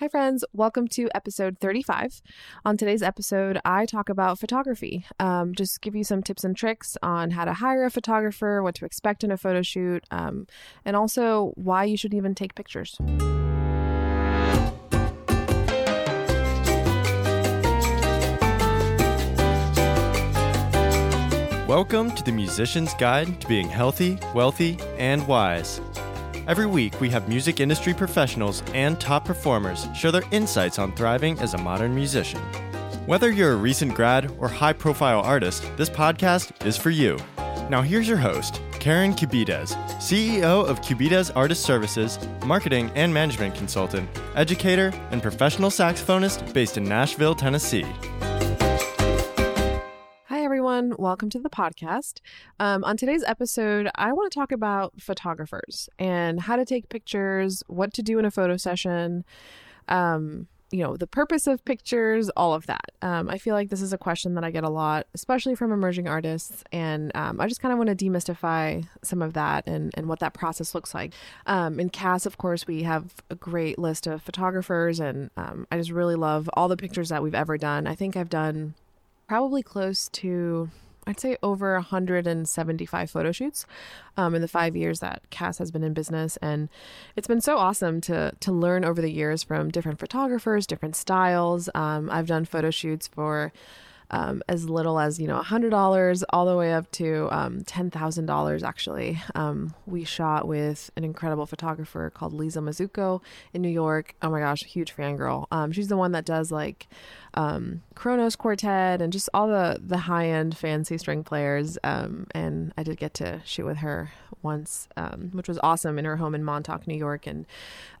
[0.00, 0.44] Hi, friends.
[0.52, 2.22] Welcome to episode 35.
[2.64, 5.04] On today's episode, I talk about photography.
[5.18, 8.76] Um, just give you some tips and tricks on how to hire a photographer, what
[8.76, 10.46] to expect in a photo shoot, um,
[10.84, 12.96] and also why you should even take pictures.
[21.66, 25.80] Welcome to the Musician's Guide to Being Healthy, Wealthy, and Wise.
[26.48, 31.38] Every week, we have music industry professionals and top performers share their insights on thriving
[31.40, 32.40] as a modern musician.
[33.04, 37.18] Whether you're a recent grad or high profile artist, this podcast is for you.
[37.68, 44.08] Now, here's your host, Karen Cubides, CEO of Cubides Artist Services, marketing and management consultant,
[44.34, 47.84] educator, and professional saxophonist based in Nashville, Tennessee
[50.68, 50.94] everyone.
[50.98, 52.20] Welcome to the podcast.
[52.60, 57.62] Um, on today's episode, I want to talk about photographers and how to take pictures,
[57.68, 59.24] what to do in a photo session,
[59.88, 62.90] um, you know, the purpose of pictures, all of that.
[63.00, 65.72] Um, I feel like this is a question that I get a lot, especially from
[65.72, 66.62] emerging artists.
[66.70, 70.18] And um, I just kind of want to demystify some of that and, and what
[70.18, 71.14] that process looks like.
[71.46, 75.78] Um, in CAS, of course, we have a great list of photographers, and um, I
[75.78, 77.86] just really love all the pictures that we've ever done.
[77.86, 78.74] I think I've done
[79.28, 80.70] probably close to
[81.06, 83.64] I'd say over 175 photo shoots
[84.18, 86.68] um, in the five years that CAS has been in business, and
[87.16, 91.70] it's been so awesome to to learn over the years from different photographers, different styles.
[91.74, 93.52] Um, I've done photo shoots for
[94.10, 99.20] um, as little as you know $100 all the way up to um, $10,000 actually.
[99.34, 104.14] Um, we shot with an incredible photographer called Lisa Mazzucco in New York.
[104.22, 105.46] Oh my gosh, huge fangirl.
[105.50, 106.88] Um, she's the one that does like
[107.34, 111.78] um, Kronos Quartet and just all the, the high end fancy string players.
[111.84, 114.10] Um, and I did get to shoot with her
[114.42, 114.88] once,
[115.32, 117.26] which was awesome in her home in Montauk, New York.
[117.26, 117.46] And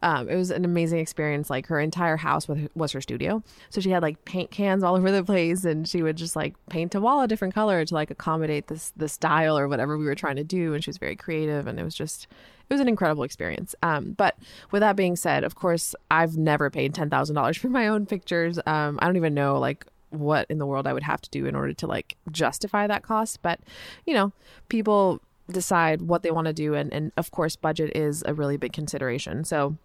[0.02, 1.50] it was an amazing experience.
[1.50, 3.42] Like her entire house was, was her studio.
[3.70, 6.36] So she had like paint cans all over the place and she she would just
[6.36, 9.98] like paint a wall a different color to like accommodate this the style or whatever
[9.98, 12.28] we were trying to do and she was very creative and it was just
[12.70, 13.74] it was an incredible experience.
[13.82, 14.36] Um, but
[14.70, 18.60] with that being said of course i've never paid $10000 for my own pictures.
[18.64, 21.46] Um, i don't even know like what in the world i would have to do
[21.46, 23.42] in order to like justify that cost.
[23.42, 23.58] But
[24.06, 24.32] you know
[24.68, 25.20] people
[25.50, 28.72] decide what they want to do and, and of course budget is a really big
[28.72, 29.42] consideration.
[29.42, 29.76] So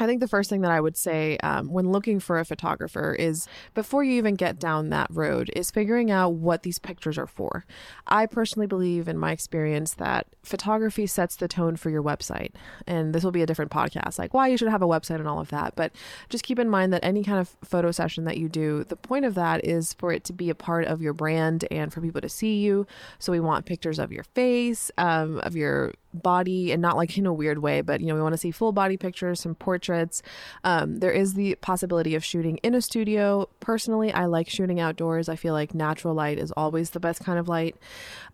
[0.00, 3.14] I think the first thing that I would say um, when looking for a photographer
[3.14, 7.28] is before you even get down that road, is figuring out what these pictures are
[7.28, 7.64] for.
[8.08, 12.50] I personally believe, in my experience, that photography sets the tone for your website.
[12.86, 15.28] And this will be a different podcast, like why you should have a website and
[15.28, 15.74] all of that.
[15.76, 15.92] But
[16.28, 19.24] just keep in mind that any kind of photo session that you do, the point
[19.24, 22.20] of that is for it to be a part of your brand and for people
[22.20, 22.86] to see you.
[23.20, 27.26] So we want pictures of your face, um, of your body and not like in
[27.26, 30.22] a weird way, but you know, we want to see full body pictures, some portraits.
[30.62, 33.48] Um, there is the possibility of shooting in a studio.
[33.60, 35.28] Personally, I like shooting outdoors.
[35.28, 37.76] I feel like natural light is always the best kind of light.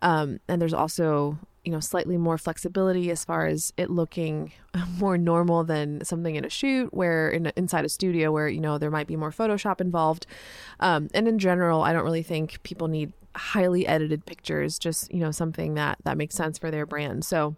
[0.01, 4.51] Um, and there's also you know slightly more flexibility as far as it looking
[4.97, 8.77] more normal than something in a shoot where in inside a studio where you know
[8.77, 10.25] there might be more photoshop involved
[10.79, 15.19] um, and in general i don't really think people need highly edited pictures just you
[15.19, 17.55] know something that that makes sense for their brand so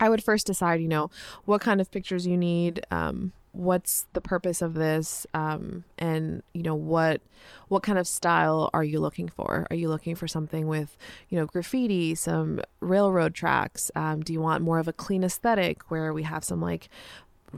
[0.00, 1.10] I would first decide, you know,
[1.44, 6.62] what kind of pictures you need, um, what's the purpose of this, um, and you
[6.62, 7.20] know what
[7.68, 9.66] what kind of style are you looking for?
[9.70, 10.96] Are you looking for something with,
[11.28, 13.90] you know, graffiti, some railroad tracks?
[13.94, 16.88] Um, do you want more of a clean aesthetic where we have some like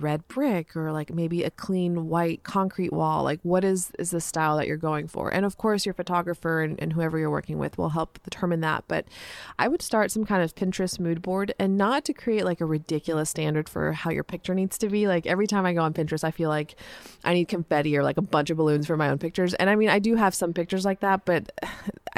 [0.03, 4.21] red brick or like maybe a clean white concrete wall like what is is the
[4.21, 5.33] style that you're going for?
[5.33, 8.85] And of course your photographer and, and whoever you're working with will help determine that
[8.89, 9.07] but
[9.59, 12.67] i would start some kind of pinterest mood board and not to create like a
[12.67, 15.07] ridiculous standard for how your picture needs to be.
[15.07, 16.77] Like every time i go on pinterest i feel like
[17.25, 19.55] i need confetti or like a bunch of balloons for my own pictures.
[19.55, 21.51] And i mean i do have some pictures like that but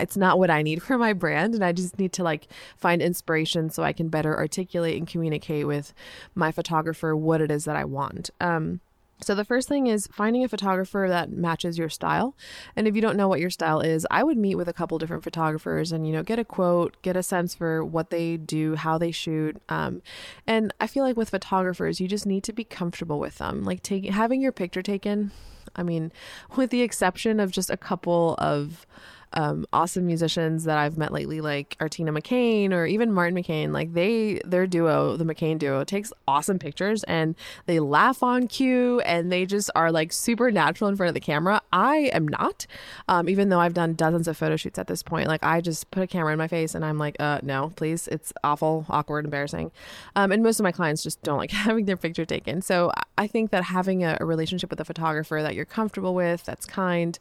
[0.01, 3.03] it's not what i need for my brand and i just need to like find
[3.03, 5.93] inspiration so i can better articulate and communicate with
[6.35, 8.31] my photographer what it is that I want.
[8.41, 8.81] Um,
[9.21, 12.37] so the first thing is finding a photographer that matches your style.
[12.77, 14.97] And if you don't know what your style is, I would meet with a couple
[14.99, 18.77] different photographers and you know get a quote, get a sense for what they do,
[18.77, 19.61] how they shoot.
[19.69, 20.03] Um,
[20.47, 23.65] and I feel like with photographers, you just need to be comfortable with them.
[23.65, 25.33] Like taking having your picture taken.
[25.75, 26.13] I mean,
[26.57, 28.87] with the exception of just a couple of
[29.33, 33.73] um, awesome musicians that I've met lately, like Artina McCain or even Martin McCain.
[33.73, 37.35] Like they, their duo, the McCain duo, takes awesome pictures and
[37.67, 41.21] they laugh on cue and they just are like super natural in front of the
[41.21, 41.61] camera.
[41.73, 42.67] I am not,
[43.09, 45.29] um, even though I've done dozens of photo shoots at this point.
[45.29, 48.09] Like I just put a camera in my face and I'm like, uh, no, please.
[48.09, 49.71] It's awful, awkward, embarrassing.
[50.17, 52.63] Um, and most of my clients just don't like having their picture taken.
[52.63, 56.45] So I think that having a, a relationship with a photographer that you're comfortable with,
[56.45, 57.19] that's kind,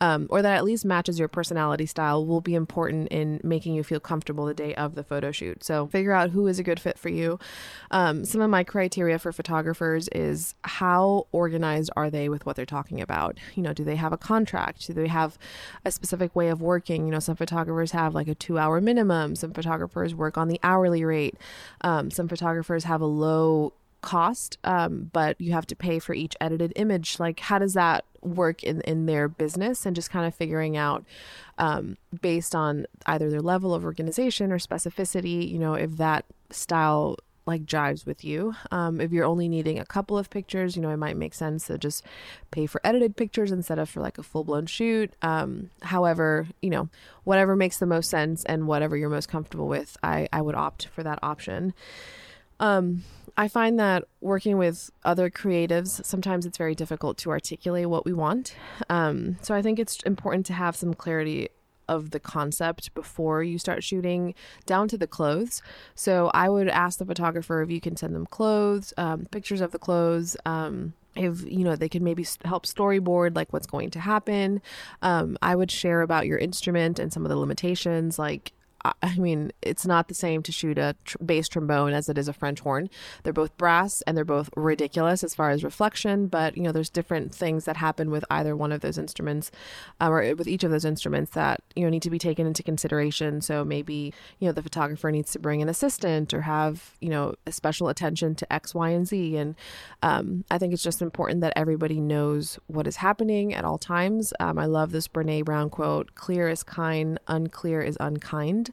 [0.00, 1.49] um, or that at least matches your personality
[1.86, 5.64] style will be important in making you feel comfortable the day of the photo shoot.
[5.64, 7.38] So figure out who is a good fit for you.
[7.90, 12.66] Um, some of my criteria for photographers is how organized are they with what they're
[12.66, 13.38] talking about?
[13.54, 14.86] You know, do they have a contract?
[14.86, 15.38] Do they have
[15.84, 17.06] a specific way of working?
[17.06, 20.60] You know, some photographers have like a two hour minimum, some photographers work on the
[20.62, 21.36] hourly rate,
[21.82, 26.36] um, some photographers have a low cost, um, but you have to pay for each
[26.40, 27.18] edited image.
[27.18, 29.86] Like, how does that work in, in their business?
[29.86, 31.04] And just kind of figuring out
[31.58, 37.16] um, based on either their level of organization or specificity, you know, if that style
[37.46, 38.54] like jives with you.
[38.70, 41.66] Um, if you're only needing a couple of pictures, you know, it might make sense
[41.66, 42.04] to just
[42.50, 45.12] pay for edited pictures instead of for like a full blown shoot.
[45.22, 46.88] Um, however, you know,
[47.24, 50.86] whatever makes the most sense and whatever you're most comfortable with, I, I would opt
[50.86, 51.74] for that option.
[52.60, 53.04] Um,
[53.36, 58.12] I find that working with other creatives, sometimes it's very difficult to articulate what we
[58.12, 58.54] want.
[58.88, 61.48] Um, so I think it's important to have some clarity
[61.88, 64.34] of the concept before you start shooting
[64.64, 65.60] down to the clothes.
[65.96, 69.72] So I would ask the photographer if you can send them clothes, um, pictures of
[69.72, 70.36] the clothes.
[70.46, 74.62] Um, if you know they could maybe help storyboard like what's going to happen
[75.02, 78.52] um, i would share about your instrument and some of the limitations like
[78.84, 82.28] I mean, it's not the same to shoot a tr- bass trombone as it is
[82.28, 82.88] a French horn.
[83.22, 86.88] They're both brass and they're both ridiculous as far as reflection, but you know, there's
[86.88, 89.50] different things that happen with either one of those instruments,
[90.00, 92.62] um, or with each of those instruments that you know need to be taken into
[92.62, 93.40] consideration.
[93.40, 97.34] So maybe you know the photographer needs to bring an assistant or have you know
[97.46, 99.36] a special attention to X, Y, and Z.
[99.36, 99.54] And
[100.02, 104.32] um, I think it's just important that everybody knows what is happening at all times.
[104.40, 108.69] Um, I love this Brene Brown quote: "Clear is kind, unclear is unkind."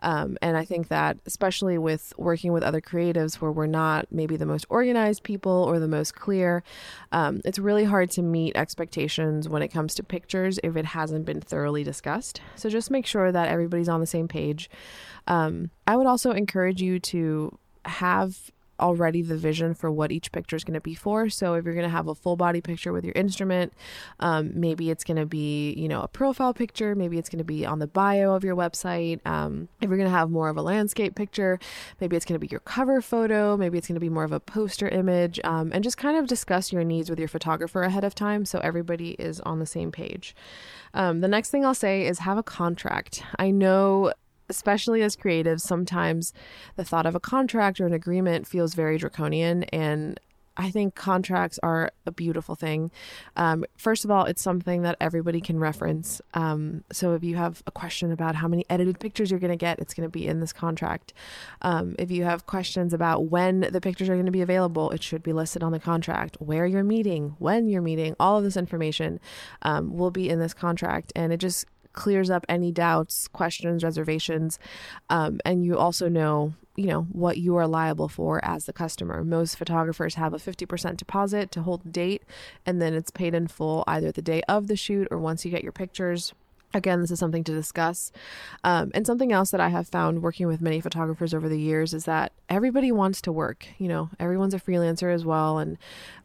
[0.00, 4.36] Um, and I think that, especially with working with other creatives where we're not maybe
[4.36, 6.62] the most organized people or the most clear,
[7.10, 11.24] um, it's really hard to meet expectations when it comes to pictures if it hasn't
[11.24, 12.40] been thoroughly discussed.
[12.54, 14.70] So just make sure that everybody's on the same page.
[15.26, 20.56] Um, I would also encourage you to have already the vision for what each picture
[20.56, 21.28] is going to be for.
[21.28, 23.72] So if you're going to have a full body picture with your instrument,
[24.20, 26.94] um, maybe it's going to be, you know, a profile picture.
[26.94, 29.24] Maybe it's going to be on the bio of your website.
[29.26, 31.58] Um, if you're going to have more of a landscape picture,
[32.00, 33.56] maybe it's going to be your cover photo.
[33.56, 35.40] Maybe it's going to be more of a poster image.
[35.44, 38.58] Um, and just kind of discuss your needs with your photographer ahead of time so
[38.60, 40.34] everybody is on the same page.
[40.94, 43.22] Um, the next thing I'll say is have a contract.
[43.38, 44.12] I know
[44.48, 46.32] especially as creatives, sometimes
[46.76, 49.64] the thought of a contract or an agreement feels very draconian.
[49.64, 50.18] And
[50.58, 52.90] I think contracts are a beautiful thing.
[53.36, 56.20] Um, first of all, it's something that everybody can reference.
[56.34, 59.56] Um, so if you have a question about how many edited pictures you're going to
[59.56, 61.14] get, it's going to be in this contract.
[61.62, 65.02] Um, if you have questions about when the pictures are going to be available, it
[65.02, 66.36] should be listed on the contract.
[66.40, 69.20] Where you're meeting, when you're meeting, all of this information
[69.62, 71.12] um, will be in this contract.
[71.14, 71.66] And it just
[71.98, 74.56] clears up any doubts, questions, reservations,
[75.10, 79.24] um, and you also know you know what you are liable for as the customer.
[79.24, 82.22] Most photographers have a 50% deposit to hold the date
[82.64, 85.50] and then it's paid in full either the day of the shoot or once you
[85.50, 86.34] get your pictures
[86.74, 88.12] again this is something to discuss.
[88.64, 91.94] Um, and something else that i have found working with many photographers over the years
[91.94, 95.58] is that everybody wants to work you know everyone's a freelancer as well.
[95.58, 95.78] And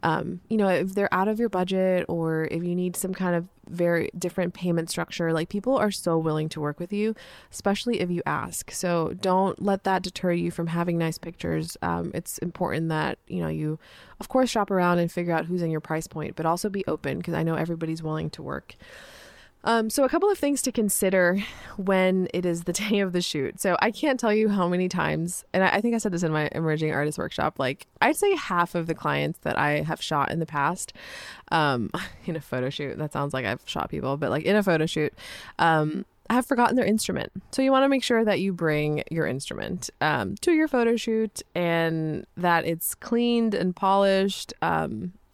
[0.03, 3.35] um, you know if they're out of your budget or if you need some kind
[3.35, 7.15] of very different payment structure like people are so willing to work with you
[7.51, 8.71] especially if you ask.
[8.71, 11.77] So don't let that deter you from having nice pictures.
[11.81, 13.79] Um, it's important that you know you
[14.19, 16.83] of course shop around and figure out who's in your price point but also be
[16.87, 18.75] open because i know everybody's willing to work
[19.63, 21.39] um, so, a couple of things to consider
[21.77, 23.59] when it is the day of the shoot.
[23.59, 26.23] So, I can't tell you how many times, and I, I think I said this
[26.23, 27.59] in my emerging artist workshop.
[27.59, 30.93] Like, I'd say half of the clients that I have shot in the past,
[31.51, 31.89] um,
[32.25, 34.85] in a photo shoot, that sounds like I've shot people, but like in a photo
[34.85, 35.13] shoot,
[35.59, 37.31] um, have forgotten their instrument.
[37.51, 40.95] So you want to make sure that you bring your instrument um, to your photo
[40.95, 44.53] shoot and that it's cleaned and polished.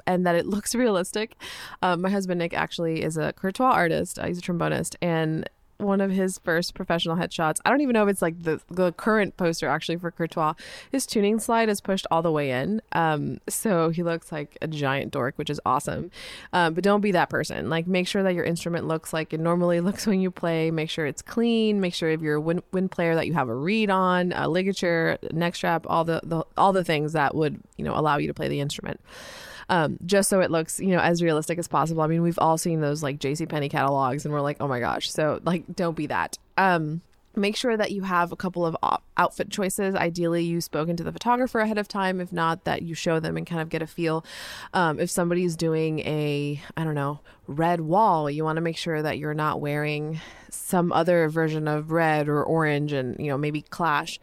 [0.10, 1.36] And that it looks realistic.
[1.82, 4.18] Um, my husband Nick actually is a Courtois artist.
[4.18, 5.48] Uh, he's a trombonist, and
[5.80, 7.58] one of his first professional headshots.
[7.64, 10.54] I don't even know if it's like the the current poster actually for Courtois.
[10.92, 14.68] His tuning slide is pushed all the way in, um, so he looks like a
[14.68, 16.12] giant dork, which is awesome.
[16.54, 17.70] Um, but don't be that person.
[17.70, 20.70] Like, make sure that your instrument looks like it normally looks when you play.
[20.70, 21.80] Make sure it's clean.
[21.80, 24.50] Make sure if you're a wind, wind player that you have a reed on, a
[24.50, 28.28] ligature, neck strap, all the, the all the things that would you know allow you
[28.28, 29.00] to play the instrument
[29.70, 32.02] um, just so it looks, you know, as realistic as possible.
[32.02, 33.46] I mean, we've all seen those like J.C.
[33.46, 35.10] Penney catalogs, and we're like, oh my gosh.
[35.12, 36.38] So like, don't be that.
[36.58, 37.02] Um,
[37.36, 38.76] make sure that you have a couple of
[39.18, 39.96] outfit choices.
[39.96, 42.20] Ideally, you've spoken to the photographer ahead of time.
[42.20, 44.26] If not, that you show them and kind of get a feel.
[44.74, 49.02] Um, if somebody's doing a, I don't know, red wall, you want to make sure
[49.02, 50.20] that you're not wearing
[50.52, 54.20] some other version of red or orange and, you know, maybe clash.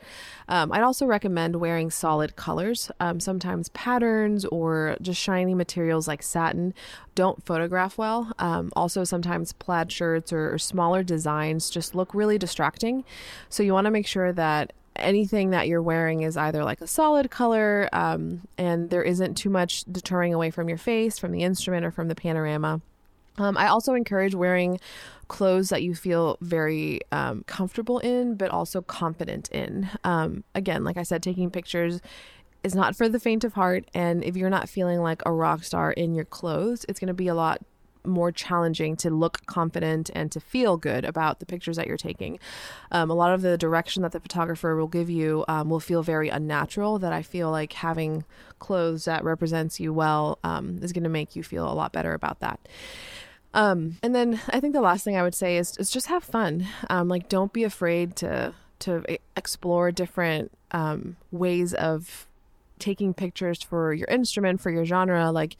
[0.49, 2.90] Um, I'd also recommend wearing solid colors.
[3.00, 6.75] Um, sometimes patterns or just shiny materials like satin
[7.14, 8.33] don't photograph well.
[8.38, 13.04] Um, also, sometimes plaid shirts or, or smaller designs just look really distracting.
[13.49, 16.87] So, you want to make sure that anything that you're wearing is either like a
[16.87, 21.42] solid color um, and there isn't too much deterring away from your face, from the
[21.42, 22.80] instrument, or from the panorama.
[23.38, 24.80] Um, I also encourage wearing
[25.28, 29.88] clothes that you feel very um, comfortable in, but also confident in.
[30.04, 32.00] Um, again, like I said, taking pictures
[32.62, 33.88] is not for the faint of heart.
[33.95, 37.14] And if you're not feeling like a rock star in your clothes, it's going to
[37.14, 37.62] be a lot
[38.04, 42.38] more challenging to look confident and to feel good about the pictures that you're taking.
[42.92, 46.02] Um, a lot of the direction that the photographer will give you um, will feel
[46.02, 46.99] very unnatural.
[46.99, 48.25] That I feel like having
[48.59, 52.14] clothes that represents you well um, is going to make you feel a lot better
[52.14, 52.61] about that.
[53.54, 56.24] Um, and then I think the last thing I would say is, is just have
[56.24, 56.66] fun.
[56.90, 59.04] Um, like don't be afraid to to
[59.36, 62.26] explore different um, ways of
[62.78, 65.56] taking pictures for your instrument for your genre like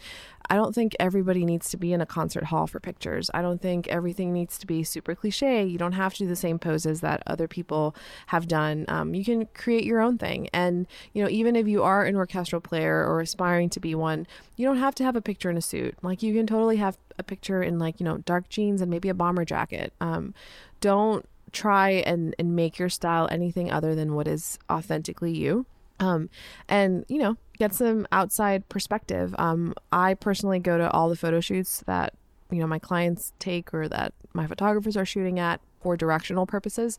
[0.49, 3.31] i don't think everybody needs to be in a concert hall for pictures.
[3.35, 5.65] I don't think everything needs to be super cliche.
[5.65, 7.95] You don't have to do the same poses that other people
[8.27, 8.85] have done.
[8.89, 10.49] Um, you can create your own thing.
[10.53, 14.27] And you know even if you are an orchestral player or aspiring to be one
[14.57, 15.97] you don't have to have a picture in a suit.
[16.03, 19.09] Like you can totally have a picture in like you know dark jeans and maybe
[19.09, 19.93] a bomber jacket.
[20.01, 20.35] Um,
[20.81, 25.67] don't try and, and make your style anything other than what is authentically you
[26.01, 26.29] um,
[26.69, 29.35] and you know get some outside perspective.
[29.39, 32.15] Um, i personally go to all the photo shoots that
[32.51, 36.99] you know my clients take or that my photographers are shooting at for directional purposes.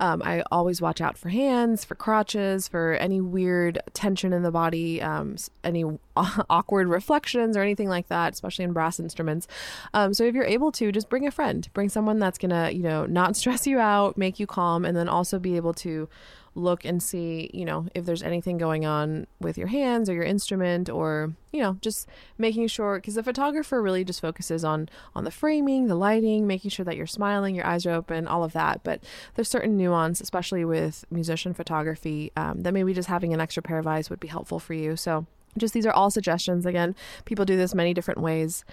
[0.00, 4.50] Um, i always watch out for hands for crotches for any weird tension in the
[4.50, 5.84] body um, any
[6.50, 9.46] awkward reflections or anything like that especially in brass instruments.
[9.94, 11.68] Um, so if you're able to just bring a friend.
[11.74, 15.08] Bring someone that's gonna you know not stress you out make you calm and then
[15.08, 16.08] also be able to
[16.54, 20.24] look and see, you know, if there's anything going on with your hands or your
[20.24, 22.08] instrument or, you know, just
[22.38, 26.70] making sure cuz the photographer really just focuses on on the framing, the lighting, making
[26.70, 28.80] sure that you're smiling, your eyes are open, all of that.
[28.84, 29.02] But
[29.34, 33.78] there's certain nuance, especially with musician photography, um, that maybe just having an extra pair
[33.78, 34.96] of eyes would be helpful for you.
[34.96, 36.94] So just these are all suggestions again
[37.24, 38.64] people do this many different ways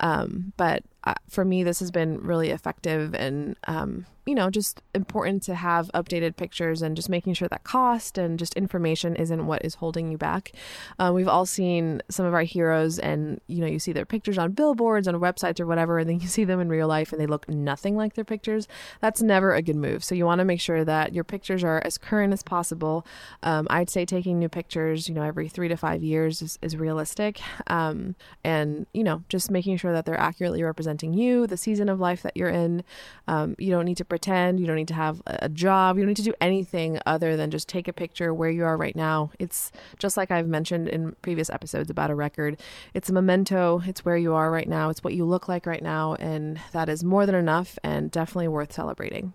[0.00, 4.82] um, but uh, for me this has been really effective and um, you know, just
[4.94, 9.46] important to have updated pictures and just making sure that cost and just information isn't
[9.46, 10.52] what is holding you back.
[10.98, 14.38] Uh, we've all seen some of our heroes, and you know, you see their pictures
[14.38, 17.20] on billboards, on websites, or whatever, and then you see them in real life and
[17.20, 18.66] they look nothing like their pictures.
[19.00, 20.02] That's never a good move.
[20.02, 23.06] So you want to make sure that your pictures are as current as possible.
[23.42, 26.76] Um, I'd say taking new pictures, you know, every three to five years is, is
[26.76, 31.88] realistic, um, and you know, just making sure that they're accurately representing you, the season
[31.88, 32.84] of life that you're in.
[33.28, 34.60] Um, you don't need to pretend.
[34.60, 35.96] You don't need to have a job.
[35.96, 38.76] You don't need to do anything other than just take a picture where you are
[38.76, 39.32] right now.
[39.40, 42.60] It's just like I've mentioned in previous episodes about a record.
[42.94, 43.82] It's a memento.
[43.84, 44.88] It's where you are right now.
[44.88, 46.14] It's what you look like right now.
[46.14, 49.32] And that is more than enough and definitely worth celebrating.